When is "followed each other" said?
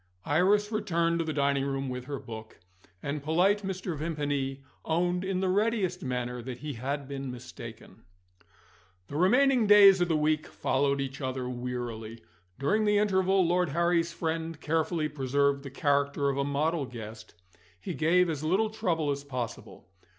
10.47-11.47